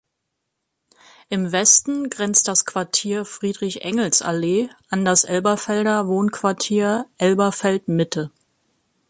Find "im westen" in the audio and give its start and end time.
1.29-2.09